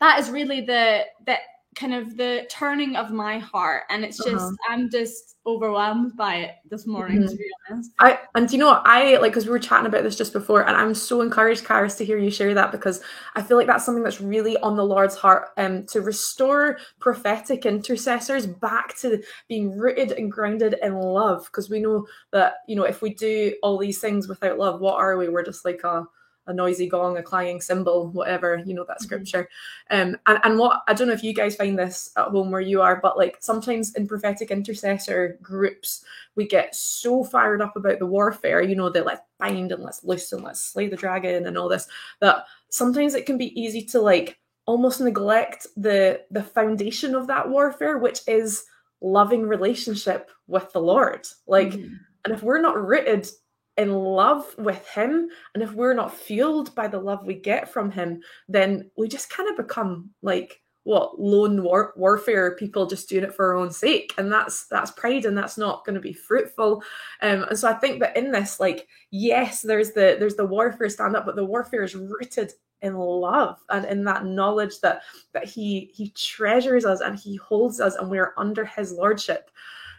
that 0.00 0.20
is 0.20 0.30
really 0.30 0.60
the 0.60 1.04
the 1.24 1.36
kind 1.74 1.94
of 1.94 2.16
the 2.16 2.46
turning 2.50 2.96
of 2.96 3.10
my 3.10 3.38
heart 3.38 3.82
and 3.90 4.04
it's 4.04 4.18
just 4.18 4.44
uh-huh. 4.44 4.52
i'm 4.68 4.90
just 4.90 5.36
overwhelmed 5.46 6.16
by 6.16 6.36
it 6.36 6.54
this 6.70 6.86
morning 6.86 7.18
mm-hmm. 7.18 7.28
to 7.28 7.36
be 7.36 7.50
honest 7.70 7.90
i 7.98 8.18
and 8.34 8.50
you 8.50 8.58
know 8.58 8.68
what 8.68 8.82
i 8.84 9.16
like 9.18 9.32
because 9.32 9.44
we 9.44 9.50
were 9.50 9.58
chatting 9.58 9.86
about 9.86 10.02
this 10.02 10.16
just 10.16 10.32
before 10.32 10.66
and 10.66 10.76
i'm 10.76 10.94
so 10.94 11.20
encouraged 11.20 11.64
Karis 11.64 11.96
to 11.98 12.04
hear 12.04 12.18
you 12.18 12.30
share 12.30 12.54
that 12.54 12.72
because 12.72 13.02
i 13.34 13.42
feel 13.42 13.56
like 13.56 13.66
that's 13.66 13.84
something 13.84 14.02
that's 14.04 14.20
really 14.20 14.56
on 14.58 14.76
the 14.76 14.84
lord's 14.84 15.16
heart 15.16 15.48
um 15.56 15.84
to 15.86 16.00
restore 16.00 16.78
prophetic 16.98 17.66
intercessors 17.66 18.46
back 18.46 18.96
to 18.98 19.22
being 19.48 19.76
rooted 19.76 20.12
and 20.12 20.32
grounded 20.32 20.76
in 20.82 20.94
love 20.94 21.46
because 21.46 21.68
we 21.68 21.80
know 21.80 22.06
that 22.32 22.56
you 22.68 22.76
know 22.76 22.84
if 22.84 23.02
we 23.02 23.12
do 23.12 23.54
all 23.62 23.78
these 23.78 24.00
things 24.00 24.28
without 24.28 24.58
love 24.58 24.80
what 24.80 24.94
are 24.94 25.16
we 25.16 25.28
we're 25.28 25.44
just 25.44 25.64
like 25.64 25.82
a 25.84 26.04
a 26.46 26.52
noisy 26.52 26.88
gong, 26.88 27.16
a 27.16 27.22
clanging 27.22 27.60
cymbal, 27.60 28.08
whatever, 28.08 28.62
you 28.66 28.74
know, 28.74 28.84
that 28.84 28.98
mm-hmm. 28.98 29.04
scripture. 29.04 29.48
Um, 29.90 30.16
and, 30.26 30.38
and 30.44 30.58
what 30.58 30.82
I 30.86 30.94
don't 30.94 31.08
know 31.08 31.14
if 31.14 31.24
you 31.24 31.34
guys 31.34 31.56
find 31.56 31.78
this 31.78 32.10
at 32.16 32.28
home 32.28 32.50
where 32.50 32.60
you 32.60 32.82
are, 32.82 33.00
but 33.00 33.16
like 33.16 33.38
sometimes 33.40 33.94
in 33.94 34.06
prophetic 34.06 34.50
intercessor 34.50 35.38
groups, 35.42 36.04
we 36.36 36.46
get 36.46 36.74
so 36.74 37.24
fired 37.24 37.62
up 37.62 37.76
about 37.76 37.98
the 37.98 38.06
warfare, 38.06 38.62
you 38.62 38.76
know, 38.76 38.90
that 38.90 39.06
let's 39.06 39.22
bind 39.38 39.72
and 39.72 39.82
let's 39.82 40.04
loose 40.04 40.32
and 40.32 40.42
let's 40.42 40.60
slay 40.60 40.88
the 40.88 40.96
dragon 40.96 41.46
and 41.46 41.56
all 41.56 41.68
this, 41.68 41.86
that 42.20 42.44
sometimes 42.68 43.14
it 43.14 43.26
can 43.26 43.38
be 43.38 43.58
easy 43.60 43.82
to 43.82 44.00
like 44.00 44.38
almost 44.66 45.00
neglect 45.00 45.66
the 45.76 46.22
the 46.30 46.42
foundation 46.42 47.14
of 47.14 47.26
that 47.26 47.48
warfare, 47.48 47.98
which 47.98 48.20
is 48.26 48.64
loving 49.00 49.46
relationship 49.46 50.30
with 50.46 50.72
the 50.72 50.80
Lord. 50.80 51.26
Like, 51.46 51.70
mm-hmm. 51.70 51.94
and 52.24 52.34
if 52.34 52.42
we're 52.42 52.60
not 52.60 52.82
rooted 52.82 53.28
in 53.76 53.92
love 53.92 54.54
with 54.58 54.86
him 54.88 55.28
and 55.54 55.62
if 55.62 55.72
we're 55.72 55.94
not 55.94 56.14
fueled 56.14 56.74
by 56.74 56.86
the 56.86 56.98
love 56.98 57.26
we 57.26 57.34
get 57.34 57.72
from 57.72 57.90
him 57.90 58.20
then 58.48 58.88
we 58.96 59.08
just 59.08 59.30
kind 59.30 59.48
of 59.50 59.56
become 59.56 60.10
like 60.22 60.60
what 60.84 61.18
lone 61.18 61.62
war- 61.62 61.94
warfare 61.96 62.54
people 62.56 62.86
just 62.86 63.08
doing 63.08 63.24
it 63.24 63.34
for 63.34 63.46
our 63.46 63.54
own 63.54 63.70
sake 63.70 64.12
and 64.18 64.30
that's 64.30 64.66
that's 64.66 64.90
pride 64.92 65.24
and 65.24 65.36
that's 65.36 65.58
not 65.58 65.84
going 65.84 65.94
to 65.94 66.00
be 66.00 66.12
fruitful. 66.12 66.82
Um 67.22 67.44
and 67.44 67.58
so 67.58 67.68
i 67.68 67.72
think 67.72 68.00
that 68.00 68.16
in 68.16 68.30
this 68.30 68.60
like 68.60 68.86
yes 69.10 69.62
there's 69.62 69.92
the 69.92 70.16
there's 70.18 70.36
the 70.36 70.46
warfare 70.46 70.88
stand 70.88 71.16
up 71.16 71.26
but 71.26 71.36
the 71.36 71.44
warfare 71.44 71.82
is 71.82 71.94
rooted 71.96 72.52
in 72.82 72.94
love 72.94 73.58
and 73.70 73.86
in 73.86 74.04
that 74.04 74.26
knowledge 74.26 74.80
that 74.80 75.02
that 75.32 75.44
he 75.46 75.90
he 75.94 76.10
treasures 76.10 76.84
us 76.84 77.00
and 77.00 77.18
he 77.18 77.36
holds 77.36 77.80
us 77.80 77.94
and 77.94 78.10
we're 78.10 78.34
under 78.36 78.66
his 78.66 78.92
lordship 78.92 79.50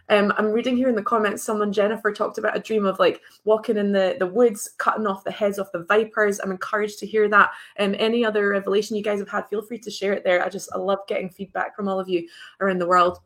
um, 0.10 0.34
I'm 0.38 0.52
reading 0.52 0.78
here 0.78 0.90
in 0.90 0.96
the 0.96 1.02
comments, 1.02 1.44
someone, 1.44 1.74
Jennifer, 1.74 2.12
talked 2.12 2.38
about 2.38 2.56
a 2.56 2.60
dream 2.60 2.86
of 2.86 3.00
like 3.00 3.22
walking 3.44 3.78
in 3.78 3.92
the, 3.92 4.16
the 4.20 4.28
woods, 4.28 4.72
cutting 4.78 5.08
off 5.08 5.24
the 5.24 5.32
heads 5.32 5.58
of 5.58 5.72
the 5.72 5.84
vipers. 5.84 6.40
I'm 6.40 6.52
encouraged 6.52 7.00
to 7.00 7.08
hear 7.08 7.28
that. 7.30 7.52
Um, 7.80 7.96
any 7.98 8.24
other 8.24 8.50
revelation 8.50 8.96
you 8.96 9.04
guys 9.04 9.20
have 9.20 9.30
had, 9.30 9.48
feel 9.48 9.62
free 9.62 9.80
to 9.80 9.92
share 9.92 10.14
it 10.14 10.24
there. 10.24 10.44
I 10.44 10.50
just, 10.50 10.70
I 10.74 10.78
love 10.78 11.00
getting 11.08 11.30
feedback 11.30 11.76
from 11.76 11.88
all 11.88 12.00
of 12.00 12.10
you 12.10 12.28
around 12.62 12.80
the 12.80 12.88
world. 12.88 13.20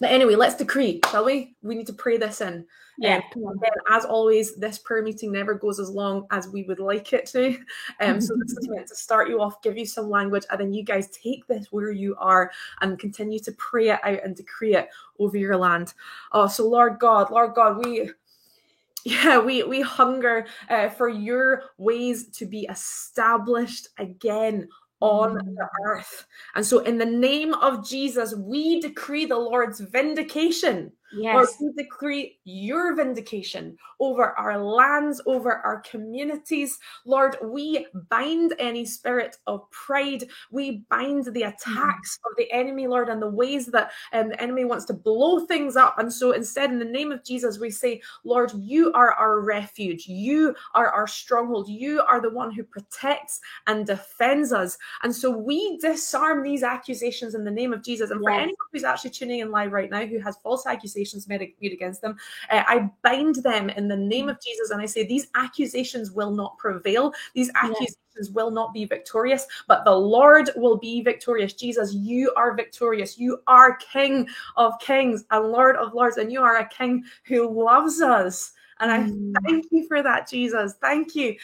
But 0.00 0.10
anyway, 0.10 0.34
let's 0.34 0.54
decree, 0.54 1.00
shall 1.10 1.24
we? 1.24 1.54
We 1.62 1.74
need 1.74 1.86
to 1.86 1.92
pray 1.92 2.18
this 2.18 2.40
in. 2.40 2.64
Yeah. 2.98 3.20
Um, 3.36 3.60
as 3.90 4.04
always, 4.04 4.56
this 4.56 4.78
prayer 4.78 5.02
meeting 5.02 5.32
never 5.32 5.54
goes 5.54 5.78
as 5.78 5.90
long 5.90 6.26
as 6.30 6.48
we 6.48 6.64
would 6.64 6.80
like 6.80 7.12
it 7.12 7.26
to. 7.26 7.58
Um, 8.00 8.20
so 8.20 8.34
this 8.36 8.52
is 8.52 8.68
meant 8.68 8.86
to 8.88 8.94
start 8.94 9.28
you 9.28 9.40
off, 9.40 9.62
give 9.62 9.76
you 9.76 9.86
some 9.86 10.08
language, 10.08 10.44
and 10.50 10.60
then 10.60 10.72
you 10.72 10.84
guys 10.84 11.08
take 11.08 11.46
this 11.46 11.66
where 11.70 11.90
you 11.90 12.14
are 12.16 12.50
and 12.80 12.98
continue 12.98 13.38
to 13.40 13.52
pray 13.52 13.90
it 13.90 14.00
out 14.04 14.22
and 14.24 14.36
decree 14.36 14.74
it 14.74 14.88
over 15.18 15.36
your 15.36 15.56
land. 15.56 15.94
Oh, 16.32 16.46
so 16.46 16.68
Lord 16.68 16.98
God, 16.98 17.30
Lord 17.30 17.54
God, 17.54 17.84
we 17.84 18.10
yeah 19.04 19.38
we 19.38 19.62
we 19.62 19.80
hunger 19.80 20.46
uh, 20.68 20.88
for 20.88 21.08
your 21.08 21.62
ways 21.78 22.28
to 22.28 22.46
be 22.46 22.66
established 22.70 23.88
again 23.98 24.68
on 25.00 25.34
the 25.34 25.42
mm. 25.42 25.68
earth. 25.84 26.26
And 26.54 26.64
so, 26.64 26.80
in 26.80 26.98
the 26.98 27.06
name 27.06 27.54
of 27.54 27.88
Jesus, 27.88 28.34
we 28.34 28.80
decree 28.80 29.26
the 29.26 29.36
Lord's 29.38 29.80
vindication 29.80 30.92
Yes. 31.12 31.34
Lord, 31.34 31.48
we 31.76 31.82
decree 31.82 32.38
your 32.44 32.94
vindication 32.94 33.76
over 34.00 34.38
our 34.38 34.58
lands, 34.58 35.20
over 35.26 35.54
our 35.54 35.80
communities. 35.80 36.78
Lord, 37.06 37.36
we 37.42 37.86
bind 38.10 38.54
any 38.58 38.84
spirit 38.84 39.36
of 39.46 39.68
pride. 39.70 40.24
We 40.50 40.84
bind 40.90 41.24
the 41.24 41.30
mm-hmm. 41.30 41.48
attacks 41.48 42.18
mm-hmm. 42.18 42.30
of 42.30 42.36
the 42.36 42.52
enemy, 42.52 42.86
Lord, 42.86 43.08
and 43.08 43.22
the 43.22 43.30
ways 43.30 43.66
that 43.66 43.90
um, 44.12 44.28
the 44.30 44.40
enemy 44.40 44.64
wants 44.64 44.84
to 44.86 44.92
blow 44.92 45.46
things 45.46 45.76
up. 45.76 45.98
And 45.98 46.12
so 46.12 46.32
instead, 46.32 46.70
in 46.70 46.78
the 46.78 46.84
name 46.84 47.10
of 47.10 47.24
Jesus, 47.24 47.58
we 47.58 47.70
say, 47.70 48.02
Lord, 48.24 48.52
you 48.54 48.92
are 48.92 49.12
our 49.12 49.40
refuge. 49.40 50.06
You 50.06 50.54
are 50.74 50.90
our 50.90 51.06
stronghold. 51.06 51.68
You 51.68 52.02
are 52.02 52.20
the 52.20 52.30
one 52.30 52.52
who 52.52 52.64
protects 52.64 53.40
and 53.66 53.86
defends 53.86 54.52
us. 54.52 54.76
And 55.02 55.14
so 55.14 55.30
we 55.30 55.78
disarm 55.78 56.42
these 56.42 56.62
accusations 56.62 57.34
in 57.34 57.44
the 57.44 57.50
name 57.50 57.72
of 57.72 57.82
Jesus. 57.82 58.10
And 58.10 58.20
yes. 58.22 58.28
for 58.28 58.32
anyone 58.32 58.56
who's 58.72 58.84
actually 58.84 59.10
tuning 59.10 59.40
in 59.40 59.50
live 59.50 59.72
right 59.72 59.90
now 59.90 60.04
who 60.04 60.18
has 60.20 60.36
false 60.42 60.66
accusations 60.66 60.97
made, 61.28 61.54
made 61.60 61.72
against 61.72 62.02
them, 62.02 62.16
uh, 62.50 62.62
I 62.66 62.90
bind 63.02 63.36
them 63.36 63.70
in 63.70 63.88
the 63.88 63.96
name 63.96 64.28
of 64.28 64.40
Jesus. 64.40 64.70
And 64.70 64.80
I 64.80 64.86
say, 64.86 65.06
these 65.06 65.28
accusations 65.34 66.12
will 66.12 66.30
not 66.30 66.58
prevail. 66.58 67.12
These 67.34 67.50
accusations 67.54 68.30
will 68.30 68.50
not 68.50 68.72
be 68.72 68.84
victorious, 68.84 69.46
but 69.68 69.84
the 69.84 69.94
Lord 69.94 70.50
will 70.56 70.76
be 70.76 71.02
victorious. 71.02 71.52
Jesus, 71.52 71.94
you 71.94 72.32
are 72.36 72.54
victorious. 72.54 73.18
You 73.18 73.40
are 73.46 73.76
King 73.76 74.26
of 74.56 74.78
kings 74.80 75.24
and 75.30 75.52
Lord 75.52 75.76
of 75.76 75.94
lords, 75.94 76.16
and 76.16 76.32
you 76.32 76.42
are 76.42 76.58
a 76.58 76.68
King 76.68 77.04
who 77.24 77.48
loves 77.64 78.00
us. 78.00 78.52
And 78.80 78.90
I 78.90 78.98
mm. 79.00 79.34
thank 79.44 79.66
you 79.70 79.86
for 79.86 80.02
that, 80.02 80.28
Jesus. 80.28 80.74
Thank 80.80 81.14
you 81.14 81.36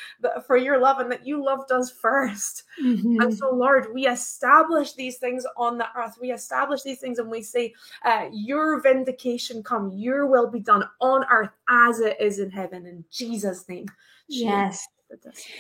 for 0.47 0.57
your 0.57 0.79
love 0.79 1.01
and 1.01 1.11
that 1.11 1.27
you 1.27 1.45
loved 1.45 1.73
us 1.73 1.93
1st 1.93 2.63
mm-hmm. 2.83 3.21
And 3.21 3.37
so, 3.37 3.53
Lord, 3.55 3.89
we 3.93 4.07
establish 4.07 4.95
these 4.95 5.19
things 5.19 5.47
on 5.57 5.79
the 5.79 5.87
earth. 5.97 6.17
We 6.21 6.33
establish 6.33 6.83
these 6.83 7.01
things 7.01 7.19
and 7.19 7.31
we 7.31 7.43
say, 7.43 7.75
uh, 8.05 8.27
Your 8.33 8.81
vindication 8.81 9.63
come, 9.63 9.91
your 9.91 10.27
will 10.27 10.51
be 10.51 10.61
done 10.61 10.85
on 11.01 11.25
earth 11.31 11.51
as 11.69 12.01
it 12.01 12.17
is 12.21 12.39
in 12.39 12.51
heaven. 12.51 12.87
In 12.87 13.05
Jesus' 13.11 13.69
name. 13.69 13.87
Yes. 14.29 14.87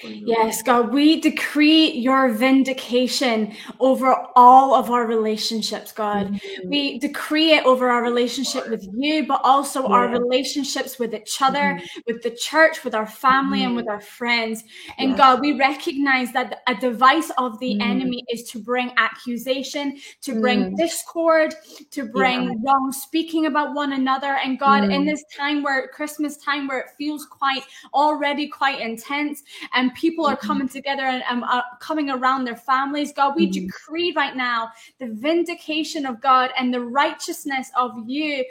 Yes, 0.03 0.63
God, 0.63 0.93
we 0.93 1.21
decree 1.21 1.93
your 1.93 2.31
vindication 2.31 3.55
over 3.81 4.15
all 4.35 4.75
of 4.75 4.91
our 4.91 5.07
relationships, 5.07 5.93
God. 5.93 6.29
Mm-hmm. 6.29 6.69
We 6.69 6.99
decree 6.99 7.53
it 7.53 7.65
over 7.65 7.91
our 7.91 8.03
relationship 8.03 8.69
with 8.69 8.87
you, 8.97 9.27
but 9.27 9.41
also 9.45 9.83
yeah. 9.83 9.95
our 9.95 10.09
relationships 10.09 10.99
with 10.99 11.15
each 11.15 11.41
other, 11.41 11.59
mm-hmm. 11.59 12.01
with 12.07 12.23
the 12.23 12.31
church, 12.31 12.85
with 12.85 12.95
our 12.95 13.07
family, 13.07 13.61
mm-hmm. 13.61 13.69
and 13.69 13.77
with 13.77 13.89
our 13.89 14.01
friends. 14.01 14.65
And 14.99 15.13
yeah. 15.13 15.17
God, 15.17 15.41
we 15.41 15.59
recognize 15.59 16.33
that 16.33 16.63
a 16.67 16.75
device 16.75 17.31
of 17.39 17.59
the 17.61 17.77
mm. 17.77 17.83
enemy 17.83 18.25
is 18.29 18.45
to 18.51 18.59
bring 18.59 18.93
accusation, 18.97 19.99
to 20.23 20.41
bring 20.41 20.73
mm. 20.73 20.77
discord, 20.77 21.55
to 21.91 22.05
bring 22.05 22.45
yeah. 22.45 22.55
wrong 22.65 22.93
speaking 22.93 23.47
about 23.47 23.75
one 23.75 23.93
another. 23.93 24.39
And 24.43 24.59
God, 24.59 24.85
in 24.85 25.03
mm. 25.03 25.07
this 25.07 25.25
time 25.37 25.63
where 25.63 25.89
Christmas 25.89 26.37
time, 26.37 26.67
where 26.67 26.81
it 26.81 26.91
feels 26.99 27.27
quite 27.27 27.63
already 27.93 28.49
quite 28.49 28.81
intense, 28.81 29.43
and 29.75 29.95
people 29.95 30.27
are 30.27 30.37
mm-hmm. 30.37 30.47
coming 30.47 30.69
together 30.69 31.03
and, 31.03 31.23
and 31.29 31.45
uh, 31.45 31.63
coming 31.81 32.11
around 32.11 32.45
their 32.45 32.57
families. 32.57 33.13
God, 33.13 33.35
we 33.37 33.47
mm-hmm. 33.47 33.67
decree 33.67 34.13
right 34.17 34.37
now 34.37 34.71
the 34.99 35.07
vindication 35.07 36.07
of 36.07 36.21
God 36.21 36.51
and 36.59 36.73
the 36.73 36.81
righteousness 36.81 37.71
of 37.77 37.93
you 38.07 38.45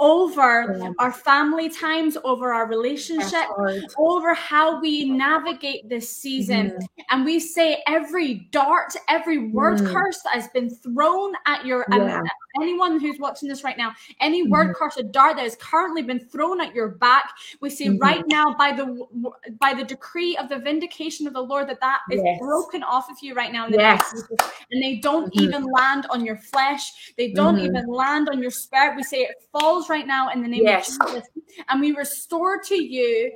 over 0.00 0.78
yeah. 0.78 0.92
our 0.98 1.12
family 1.12 1.68
times, 1.68 2.16
over 2.24 2.52
our 2.54 2.66
relationship, 2.66 3.44
over 3.98 4.32
how 4.32 4.80
we 4.80 5.04
navigate 5.04 5.88
this 5.88 6.08
season. 6.10 6.70
Mm. 6.70 6.86
And 7.10 7.24
we 7.24 7.38
say 7.38 7.82
every 7.86 8.48
dart, 8.50 8.94
every 9.08 9.50
word 9.50 9.78
mm. 9.78 9.92
curse 9.92 10.22
that 10.22 10.32
has 10.34 10.48
been 10.48 10.70
thrown 10.70 11.34
at 11.46 11.66
your 11.66 11.84
yeah. 11.92 12.22
Anyone 12.62 13.00
who's 13.00 13.18
watching 13.18 13.48
this 13.48 13.64
right 13.64 13.76
now, 13.76 13.92
any 14.20 14.46
mm. 14.46 14.50
word 14.50 14.74
curse, 14.74 14.96
a 14.96 15.02
dart 15.02 15.36
that 15.36 15.42
has 15.42 15.56
currently 15.56 16.02
been 16.02 16.20
thrown 16.20 16.60
at 16.60 16.74
your 16.74 16.88
back, 16.88 17.30
we 17.60 17.70
say 17.70 17.86
mm-hmm. 17.86 17.98
right 17.98 18.24
now 18.26 18.54
by 18.56 18.72
the 18.72 19.06
by 19.60 19.74
the 19.74 19.84
decree 19.84 20.36
of 20.36 20.48
the 20.48 20.58
vindication 20.58 21.26
of 21.26 21.32
the 21.32 21.40
Lord 21.40 21.68
that 21.68 21.80
that 21.80 22.00
is 22.10 22.20
yes. 22.24 22.38
broken 22.38 22.82
off 22.82 23.10
of 23.10 23.16
you 23.22 23.34
right 23.34 23.52
now. 23.52 23.68
yes. 23.68 24.12
and 24.70 24.82
they 24.82 24.96
don't 24.96 25.32
mm-hmm. 25.34 25.44
even 25.44 25.64
land 25.64 26.06
on 26.10 26.24
your 26.24 26.36
flesh. 26.36 27.12
They 27.16 27.32
don't 27.32 27.56
mm-hmm. 27.56 27.66
even 27.66 27.86
land 27.86 28.28
on 28.28 28.40
your 28.40 28.50
spirit. 28.50 28.96
We 28.96 29.02
say 29.02 29.18
it 29.18 29.42
falls 29.52 29.88
right 29.88 30.06
now 30.06 30.30
in 30.30 30.42
the 30.42 30.48
name 30.48 30.64
yes. 30.64 30.96
of 31.00 31.06
Jesus. 31.06 31.28
And 31.68 31.80
we 31.80 31.92
restore 31.92 32.60
to 32.62 32.74
you 32.74 33.32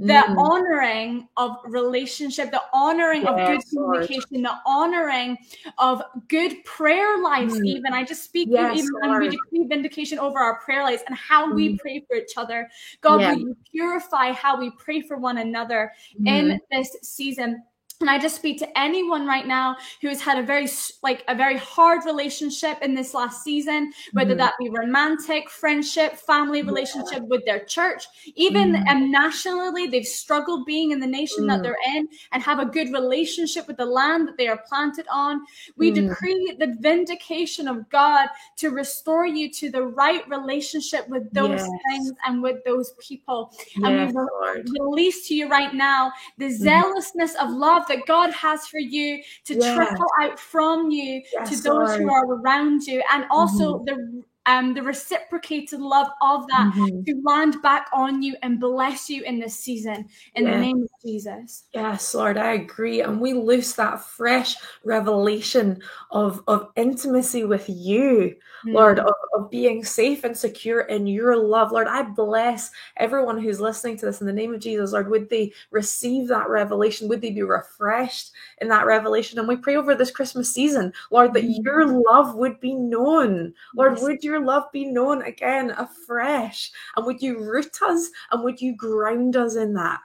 the 0.00 0.12
mm. 0.12 0.36
honoring 0.36 1.28
of 1.36 1.56
relationship, 1.66 2.50
the 2.50 2.62
honoring 2.72 3.22
yes, 3.22 3.30
of 3.30 3.36
good 3.36 3.62
communication, 3.70 4.42
the 4.42 4.54
honoring 4.66 5.38
of 5.78 6.02
good 6.28 6.64
prayer 6.64 7.18
lives, 7.22 7.54
mm. 7.54 7.64
even. 7.64 7.92
I 7.92 8.02
just 8.02 8.24
speak 8.24 8.48
yes, 8.50 8.76
even 8.76 8.90
and 9.02 9.20
we 9.20 9.28
decree 9.28 9.66
vindication 9.68 10.18
over 10.18 10.40
our 10.40 10.58
prayer 10.60 10.82
lives 10.82 11.02
and 11.06 11.16
how 11.16 11.50
mm. 11.50 11.54
we 11.54 11.78
pray 11.78 12.04
for 12.08 12.16
each 12.16 12.32
other. 12.36 12.68
God, 13.02 13.20
yeah. 13.20 13.32
will 13.34 13.40
you 13.40 13.56
purify 13.70 14.32
how 14.32 14.58
we 14.58 14.72
pray 14.78 15.00
for 15.00 15.16
one 15.16 15.38
another 15.38 15.92
in 16.26 16.60
this 16.72 16.96
season? 17.02 17.62
And 18.04 18.10
i 18.10 18.18
just 18.18 18.36
speak 18.36 18.58
to 18.58 18.78
anyone 18.78 19.26
right 19.26 19.46
now 19.46 19.74
who 20.02 20.08
has 20.08 20.20
had 20.20 20.38
a 20.38 20.42
very 20.42 20.68
like 21.02 21.24
a 21.28 21.34
very 21.34 21.56
hard 21.56 22.04
relationship 22.04 22.76
in 22.82 22.94
this 22.94 23.14
last 23.14 23.42
season 23.42 23.90
whether 24.12 24.32
mm-hmm. 24.32 24.40
that 24.40 24.52
be 24.58 24.68
romantic 24.68 25.48
friendship 25.48 26.14
family 26.14 26.60
relationship 26.60 27.20
yeah. 27.22 27.28
with 27.30 27.42
their 27.46 27.64
church 27.64 28.04
even 28.34 28.74
mm-hmm. 28.74 28.88
um, 28.88 29.10
nationally 29.10 29.86
they've 29.86 30.04
struggled 30.04 30.66
being 30.66 30.90
in 30.90 31.00
the 31.00 31.06
nation 31.06 31.44
mm-hmm. 31.44 31.48
that 31.48 31.60
mm. 31.60 31.62
they're 31.62 31.96
in 31.96 32.06
and 32.32 32.42
have 32.42 32.58
a 32.58 32.66
good 32.66 32.92
relationship 32.92 33.66
with 33.66 33.78
the 33.78 33.86
land 33.86 34.28
that 34.28 34.36
they 34.36 34.48
are 34.48 34.62
planted 34.68 35.06
on 35.10 35.40
we 35.78 35.90
mm. 35.90 36.06
decree 36.06 36.54
the 36.58 36.76
vindication 36.80 37.66
of 37.66 37.88
god 37.88 38.28
to 38.54 38.68
restore 38.68 39.26
you 39.26 39.50
to 39.50 39.70
the 39.70 39.82
right 39.82 40.28
relationship 40.28 41.08
with 41.08 41.32
those 41.32 41.60
yes. 41.60 41.70
things 41.88 42.12
and 42.26 42.42
with 42.42 42.62
those 42.66 42.92
people 43.00 43.50
yes, 43.58 43.68
and 43.82 44.14
we 44.14 44.20
re- 44.20 44.62
release 44.78 45.26
to 45.26 45.34
you 45.34 45.48
right 45.48 45.72
now 45.72 46.12
the 46.36 46.44
mm-hmm. 46.44 46.62
zealousness 46.64 47.34
of 47.36 47.48
love 47.50 47.86
that 47.94 48.06
God 48.06 48.32
has 48.32 48.66
for 48.66 48.78
you 48.78 49.22
to 49.44 49.54
trickle 49.54 50.06
out 50.20 50.38
from 50.38 50.90
you 50.90 51.22
yes, 51.32 51.50
to 51.50 51.56
those 51.56 51.88
Lord. 51.88 52.00
who 52.00 52.12
are 52.12 52.26
around 52.26 52.82
you, 52.86 53.02
and 53.12 53.26
also 53.30 53.78
mm-hmm. 53.78 53.84
the 53.84 54.22
um, 54.46 54.74
the 54.74 54.82
reciprocated 54.82 55.80
love 55.80 56.08
of 56.20 56.46
that 56.48 56.72
mm-hmm. 56.74 57.02
to 57.02 57.22
land 57.24 57.56
back 57.62 57.88
on 57.92 58.22
you 58.22 58.36
and 58.42 58.60
bless 58.60 59.08
you 59.08 59.22
in 59.22 59.38
this 59.38 59.58
season 59.58 60.06
in 60.34 60.44
yeah. 60.44 60.52
the 60.52 60.58
name 60.58 60.82
of 60.82 60.88
Jesus. 61.04 61.64
Yes, 61.72 62.14
Lord, 62.14 62.36
I 62.36 62.52
agree. 62.52 63.00
And 63.00 63.20
we 63.20 63.32
loose 63.32 63.72
that 63.74 64.04
fresh 64.04 64.56
revelation 64.84 65.80
of, 66.10 66.42
of 66.46 66.68
intimacy 66.76 67.44
with 67.44 67.68
you, 67.68 68.34
mm-hmm. 68.66 68.72
Lord, 68.72 68.98
of, 68.98 69.14
of 69.34 69.50
being 69.50 69.82
safe 69.82 70.24
and 70.24 70.36
secure 70.36 70.82
in 70.82 71.06
your 71.06 71.36
love. 71.36 71.72
Lord, 71.72 71.88
I 71.88 72.02
bless 72.02 72.70
everyone 72.98 73.40
who's 73.40 73.60
listening 73.60 73.96
to 73.98 74.06
this 74.06 74.20
in 74.20 74.26
the 74.26 74.32
name 74.32 74.52
of 74.52 74.60
Jesus. 74.60 74.92
Lord, 74.92 75.08
would 75.10 75.30
they 75.30 75.52
receive 75.70 76.28
that 76.28 76.50
revelation? 76.50 77.08
Would 77.08 77.22
they 77.22 77.30
be 77.30 77.42
refreshed 77.42 78.32
in 78.60 78.68
that 78.68 78.84
revelation? 78.84 79.38
And 79.38 79.48
we 79.48 79.56
pray 79.56 79.76
over 79.76 79.94
this 79.94 80.10
Christmas 80.10 80.52
season, 80.52 80.92
Lord, 81.10 81.32
that 81.32 81.44
mm-hmm. 81.44 81.62
your 81.64 81.86
love 81.86 82.34
would 82.34 82.60
be 82.60 82.74
known. 82.74 83.54
Lord, 83.74 83.94
yes. 83.94 84.02
would 84.02 84.22
you 84.22 84.33
your 84.34 84.44
love 84.44 84.64
be 84.72 84.84
known 84.84 85.22
again 85.22 85.70
afresh? 85.70 86.70
And 86.96 87.06
would 87.06 87.22
you 87.22 87.38
root 87.38 87.80
us 87.82 88.08
and 88.30 88.42
would 88.42 88.60
you 88.60 88.76
ground 88.76 89.36
us 89.36 89.56
in 89.56 89.74
that? 89.74 90.00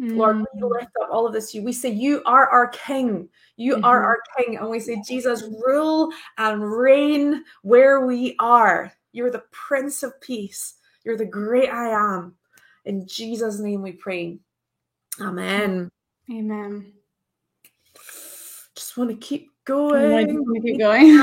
Mm. 0.00 0.16
Lord, 0.16 0.38
we 0.38 0.60
mm. 0.60 0.70
lift 0.70 0.92
up 1.02 1.10
all 1.10 1.26
of 1.26 1.32
this 1.32 1.52
to 1.52 1.58
you. 1.58 1.64
We 1.64 1.72
say, 1.72 1.90
You 1.90 2.22
are 2.24 2.48
our 2.48 2.68
King. 2.68 3.28
You 3.56 3.76
mm-hmm. 3.76 3.84
are 3.84 4.02
our 4.04 4.18
King. 4.36 4.56
And 4.56 4.70
we 4.70 4.80
say, 4.80 5.02
Jesus, 5.06 5.42
rule 5.42 6.10
and 6.38 6.62
reign 6.70 7.44
where 7.62 8.06
we 8.06 8.36
are. 8.38 8.92
You're 9.12 9.30
the 9.30 9.44
Prince 9.50 10.02
of 10.02 10.18
Peace. 10.20 10.74
You're 11.04 11.16
the 11.16 11.24
great 11.24 11.70
I 11.70 11.88
am. 11.88 12.34
In 12.84 13.06
Jesus' 13.06 13.58
name 13.58 13.82
we 13.82 13.92
pray. 13.92 14.38
Amen. 15.20 15.90
Amen. 16.30 16.92
Just 18.74 18.96
want 18.96 19.10
to 19.10 19.16
keep 19.16 19.50
going. 19.68 20.62
keep 20.62 20.78
going. 20.78 21.20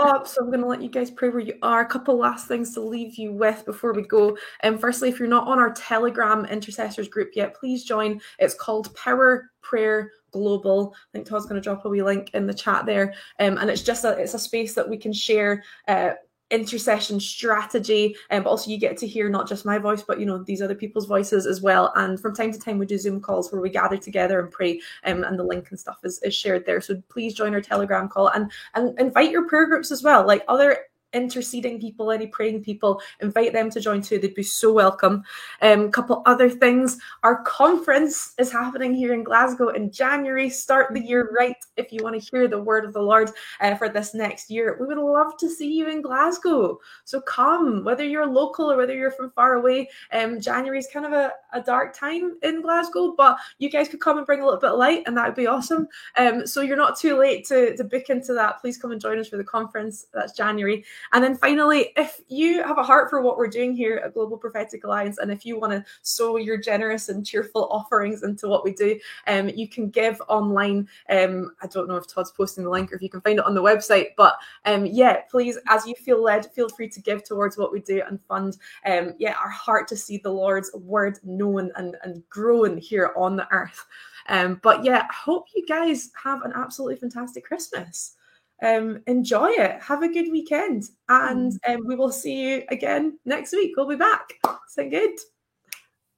up, 0.00 0.26
so 0.28 0.40
I'm 0.40 0.46
going 0.46 0.60
to 0.60 0.66
let 0.66 0.80
you 0.80 0.88
guys 0.88 1.10
pray 1.10 1.28
where 1.28 1.40
you 1.40 1.54
are. 1.62 1.80
A 1.80 1.86
couple 1.86 2.16
last 2.16 2.46
things 2.46 2.72
to 2.74 2.80
leave 2.80 3.16
you 3.16 3.32
with 3.32 3.64
before 3.66 3.92
we 3.92 4.02
go. 4.02 4.38
And 4.60 4.76
um, 4.76 4.80
firstly, 4.80 5.08
if 5.08 5.18
you're 5.18 5.28
not 5.28 5.48
on 5.48 5.58
our 5.58 5.72
Telegram 5.72 6.44
intercessors 6.46 7.08
group 7.08 7.32
yet, 7.34 7.54
please 7.54 7.84
join. 7.84 8.20
It's 8.38 8.54
called 8.54 8.94
Power 8.94 9.50
Prayer 9.60 10.12
global 10.30 10.94
i 10.94 11.08
think 11.10 11.26
todd's 11.26 11.46
going 11.46 11.58
to 11.58 11.64
drop 11.64 11.86
a 11.86 11.88
wee 11.88 12.02
link 12.02 12.30
in 12.34 12.46
the 12.46 12.52
chat 12.52 12.84
there 12.84 13.14
um, 13.40 13.56
and 13.56 13.70
it's 13.70 13.80
just 13.80 14.04
a 14.04 14.10
it's 14.18 14.34
a 14.34 14.38
space 14.38 14.74
that 14.74 14.86
we 14.86 14.98
can 14.98 15.10
share 15.10 15.64
uh, 15.88 16.10
intercession 16.50 17.20
strategy 17.20 18.16
and 18.30 18.38
um, 18.38 18.44
but 18.44 18.50
also 18.50 18.70
you 18.70 18.78
get 18.78 18.96
to 18.96 19.06
hear 19.06 19.28
not 19.28 19.46
just 19.46 19.66
my 19.66 19.76
voice 19.76 20.02
but 20.02 20.18
you 20.18 20.24
know 20.24 20.42
these 20.42 20.62
other 20.62 20.74
people's 20.74 21.06
voices 21.06 21.46
as 21.46 21.60
well. 21.60 21.92
And 21.96 22.18
from 22.18 22.34
time 22.34 22.52
to 22.52 22.58
time 22.58 22.78
we 22.78 22.86
do 22.86 22.98
zoom 22.98 23.20
calls 23.20 23.52
where 23.52 23.60
we 23.60 23.70
gather 23.70 23.96
together 23.96 24.40
and 24.40 24.50
pray 24.50 24.80
um, 25.04 25.24
and 25.24 25.38
the 25.38 25.44
link 25.44 25.68
and 25.70 25.78
stuff 25.78 25.98
is, 26.04 26.20
is 26.22 26.34
shared 26.34 26.64
there. 26.64 26.80
So 26.80 27.02
please 27.08 27.34
join 27.34 27.54
our 27.54 27.60
telegram 27.60 28.08
call 28.08 28.28
and 28.28 28.50
and 28.74 28.98
invite 28.98 29.30
your 29.30 29.46
prayer 29.46 29.66
groups 29.66 29.90
as 29.90 30.02
well. 30.02 30.26
Like 30.26 30.44
other 30.48 30.78
interceding 31.12 31.80
people, 31.80 32.10
any 32.10 32.26
praying 32.26 32.62
people, 32.62 33.00
invite 33.20 33.52
them 33.52 33.70
to 33.70 33.80
join 33.80 34.02
too. 34.02 34.18
They'd 34.18 34.34
be 34.34 34.42
so 34.42 34.72
welcome. 34.72 35.24
A 35.62 35.72
um, 35.72 35.90
couple 35.90 36.22
other 36.26 36.50
things. 36.50 36.98
Our 37.22 37.42
conference 37.42 38.34
is 38.38 38.52
happening 38.52 38.94
here 38.94 39.14
in 39.14 39.24
Glasgow 39.24 39.68
in 39.68 39.90
January. 39.90 40.50
Start 40.50 40.92
the 40.92 41.00
year 41.00 41.30
right 41.36 41.56
if 41.76 41.92
you 41.92 42.00
want 42.02 42.20
to 42.20 42.30
hear 42.30 42.48
the 42.48 42.60
word 42.60 42.84
of 42.84 42.92
the 42.92 43.02
Lord 43.02 43.30
uh, 43.60 43.74
for 43.74 43.88
this 43.88 44.14
next 44.14 44.50
year. 44.50 44.76
We 44.80 44.86
would 44.86 44.98
love 44.98 45.36
to 45.38 45.48
see 45.48 45.72
you 45.72 45.88
in 45.88 46.02
Glasgow. 46.02 46.78
So 47.04 47.20
come, 47.20 47.84
whether 47.84 48.04
you're 48.04 48.26
local 48.26 48.70
or 48.70 48.76
whether 48.76 48.94
you're 48.94 49.10
from 49.10 49.30
far 49.30 49.54
away. 49.54 49.88
Um, 50.12 50.40
January 50.40 50.78
is 50.78 50.88
kind 50.92 51.06
of 51.06 51.12
a, 51.12 51.32
a 51.52 51.62
dark 51.62 51.96
time 51.96 52.36
in 52.42 52.62
Glasgow, 52.62 53.14
but 53.16 53.38
you 53.58 53.70
guys 53.70 53.88
could 53.88 54.00
come 54.00 54.18
and 54.18 54.26
bring 54.26 54.40
a 54.40 54.44
little 54.44 54.60
bit 54.60 54.70
of 54.70 54.78
light, 54.78 55.02
and 55.06 55.16
that 55.16 55.26
would 55.26 55.34
be 55.34 55.46
awesome. 55.46 55.88
Um, 56.16 56.46
so 56.46 56.60
you're 56.60 56.76
not 56.76 56.98
too 56.98 57.18
late 57.18 57.46
to, 57.46 57.76
to 57.76 57.84
book 57.84 58.10
into 58.10 58.34
that. 58.34 58.60
Please 58.60 58.78
come 58.78 58.92
and 58.92 59.00
join 59.00 59.18
us 59.18 59.28
for 59.28 59.36
the 59.36 59.44
conference. 59.44 60.06
That's 60.12 60.32
January. 60.32 60.84
And 61.12 61.22
then 61.22 61.36
finally, 61.36 61.92
if 61.96 62.20
you 62.28 62.62
have 62.62 62.78
a 62.78 62.82
heart 62.82 63.10
for 63.10 63.22
what 63.22 63.36
we're 63.36 63.48
doing 63.48 63.74
here 63.74 64.02
at 64.04 64.14
Global 64.14 64.36
Prophetic 64.36 64.84
Alliance, 64.84 65.18
and 65.18 65.30
if 65.30 65.44
you 65.44 65.58
want 65.58 65.72
to 65.72 65.84
sow 66.02 66.36
your 66.36 66.56
generous 66.56 67.08
and 67.08 67.26
cheerful 67.26 67.68
offerings 67.70 68.22
into 68.22 68.48
what 68.48 68.64
we 68.64 68.72
do, 68.72 68.98
um, 69.26 69.48
you 69.48 69.68
can 69.68 69.90
give 69.90 70.20
online. 70.28 70.88
Um, 71.10 71.52
I 71.62 71.66
don't 71.66 71.88
know 71.88 71.96
if 71.96 72.06
Todd's 72.06 72.32
posting 72.32 72.64
the 72.64 72.70
link 72.70 72.92
or 72.92 72.96
if 72.96 73.02
you 73.02 73.10
can 73.10 73.20
find 73.20 73.38
it 73.38 73.44
on 73.44 73.54
the 73.54 73.62
website, 73.62 74.08
but 74.16 74.36
um, 74.64 74.86
yeah, 74.86 75.22
please, 75.30 75.58
as 75.68 75.86
you 75.86 75.94
feel 75.94 76.22
led, 76.22 76.52
feel 76.52 76.68
free 76.68 76.88
to 76.88 77.00
give 77.00 77.24
towards 77.24 77.56
what 77.56 77.72
we 77.72 77.80
do 77.80 78.02
and 78.06 78.20
fund, 78.24 78.56
um, 78.86 79.14
yeah, 79.18 79.34
our 79.42 79.50
heart 79.50 79.88
to 79.88 79.96
see 79.96 80.18
the 80.18 80.30
Lord's 80.30 80.70
word 80.74 81.18
known 81.22 81.70
and, 81.76 81.96
and 82.02 82.28
grown 82.28 82.76
here 82.76 83.12
on 83.16 83.36
the 83.36 83.48
earth. 83.50 83.86
Um, 84.28 84.60
but 84.62 84.84
yeah, 84.84 85.06
I 85.08 85.12
hope 85.12 85.46
you 85.54 85.64
guys 85.66 86.10
have 86.22 86.42
an 86.42 86.52
absolutely 86.54 86.96
fantastic 86.96 87.44
Christmas 87.44 88.16
um, 88.62 89.02
enjoy 89.06 89.50
it. 89.50 89.80
Have 89.82 90.02
a 90.02 90.12
good 90.12 90.30
weekend. 90.30 90.84
And 91.08 91.52
mm. 91.52 91.74
um, 91.74 91.86
we 91.86 91.96
will 91.96 92.12
see 92.12 92.40
you 92.40 92.62
again 92.70 93.18
next 93.24 93.52
week. 93.52 93.72
We'll 93.76 93.88
be 93.88 93.96
back. 93.96 94.34
Sound 94.68 94.90
good? 94.90 95.18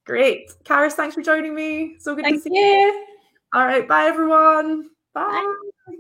Great. 0.06 0.52
Karis, 0.64 0.92
thanks 0.92 1.14
for 1.14 1.22
joining 1.22 1.54
me. 1.54 1.96
So 1.98 2.14
good 2.14 2.24
Thank 2.24 2.42
to 2.42 2.42
see 2.42 2.50
you. 2.54 2.64
you. 2.64 3.06
All 3.54 3.64
right. 3.64 3.86
Bye, 3.86 4.04
everyone. 4.04 4.90
Bye. 5.14 5.44
bye. 5.86 5.96